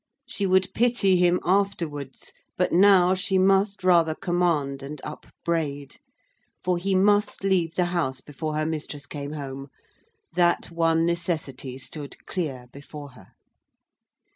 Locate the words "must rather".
3.37-4.15